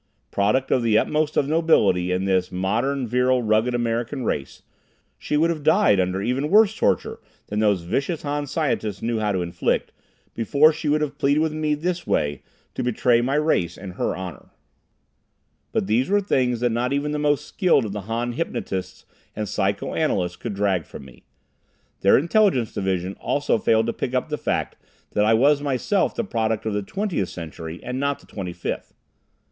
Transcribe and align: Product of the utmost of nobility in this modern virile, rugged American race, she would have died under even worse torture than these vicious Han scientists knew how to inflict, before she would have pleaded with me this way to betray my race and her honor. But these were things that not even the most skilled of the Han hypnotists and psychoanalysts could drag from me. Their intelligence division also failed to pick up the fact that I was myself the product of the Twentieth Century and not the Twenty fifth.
Product 0.31 0.71
of 0.71 0.81
the 0.81 0.97
utmost 0.97 1.37
of 1.37 1.47
nobility 1.47 2.11
in 2.11 2.25
this 2.25 2.51
modern 2.51 3.05
virile, 3.07 3.43
rugged 3.43 3.75
American 3.75 4.25
race, 4.25 4.63
she 5.19 5.37
would 5.37 5.51
have 5.51 5.61
died 5.61 5.99
under 5.99 6.23
even 6.23 6.49
worse 6.49 6.75
torture 6.75 7.19
than 7.49 7.59
these 7.59 7.83
vicious 7.83 8.23
Han 8.23 8.47
scientists 8.47 9.03
knew 9.03 9.19
how 9.19 9.31
to 9.31 9.43
inflict, 9.43 9.91
before 10.33 10.73
she 10.73 10.89
would 10.89 11.01
have 11.01 11.19
pleaded 11.19 11.41
with 11.41 11.53
me 11.53 11.75
this 11.75 12.07
way 12.07 12.41
to 12.73 12.81
betray 12.81 13.21
my 13.21 13.35
race 13.35 13.77
and 13.77 13.93
her 13.93 14.15
honor. 14.15 14.49
But 15.71 15.85
these 15.85 16.09
were 16.09 16.19
things 16.19 16.61
that 16.61 16.71
not 16.71 16.93
even 16.93 17.11
the 17.11 17.19
most 17.19 17.45
skilled 17.45 17.85
of 17.85 17.91
the 17.93 18.01
Han 18.09 18.31
hypnotists 18.31 19.05
and 19.35 19.47
psychoanalysts 19.47 20.35
could 20.35 20.55
drag 20.55 20.87
from 20.87 21.05
me. 21.05 21.25
Their 21.99 22.17
intelligence 22.17 22.73
division 22.73 23.13
also 23.19 23.59
failed 23.59 23.85
to 23.85 23.93
pick 23.93 24.15
up 24.15 24.29
the 24.29 24.37
fact 24.39 24.77
that 25.11 25.25
I 25.25 25.35
was 25.35 25.61
myself 25.61 26.15
the 26.15 26.23
product 26.23 26.65
of 26.65 26.73
the 26.73 26.81
Twentieth 26.81 27.29
Century 27.29 27.79
and 27.83 27.99
not 27.99 28.17
the 28.17 28.25
Twenty 28.25 28.51
fifth. 28.53 28.95